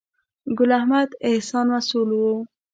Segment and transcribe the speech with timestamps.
[0.57, 2.21] ګل احمد احسان مسؤل و.